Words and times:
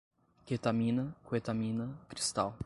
ketamina, 0.45 1.13
quetamina, 1.27 1.85
cristal 2.09 2.57